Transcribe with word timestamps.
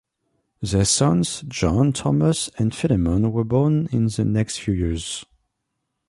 Their 0.63 0.85
sons, 0.85 1.41
John, 1.41 1.93
Thomas, 1.93 2.49
and 2.57 2.73
Philemon 2.73 3.31
were 3.31 3.43
born 3.43 3.87
in 3.91 4.07
the 4.07 4.25
next 4.25 4.57
few 4.61 4.73
years. 4.73 5.27